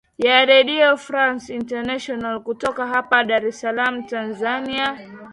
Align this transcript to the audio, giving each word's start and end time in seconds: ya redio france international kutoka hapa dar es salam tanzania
ya 0.17 0.45
redio 0.45 0.97
france 0.97 1.49
international 1.55 2.39
kutoka 2.43 2.87
hapa 2.87 3.23
dar 3.23 3.45
es 3.45 3.59
salam 3.59 4.03
tanzania 4.07 4.97